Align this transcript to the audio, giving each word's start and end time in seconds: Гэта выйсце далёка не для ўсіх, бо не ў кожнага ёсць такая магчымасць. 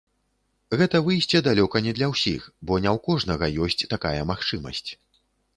Гэта 0.79 1.01
выйсце 1.07 1.41
далёка 1.49 1.81
не 1.87 1.93
для 1.99 2.07
ўсіх, 2.13 2.41
бо 2.71 2.81
не 2.87 2.89
ў 2.95 2.97
кожнага 3.11 3.53
ёсць 3.67 3.87
такая 3.95 4.19
магчымасць. 4.31 4.87